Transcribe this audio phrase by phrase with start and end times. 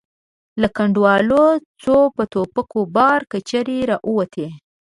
[0.61, 1.45] له کنډوالو
[1.81, 4.47] څو په ټوپکو بار کچرې را ووتې.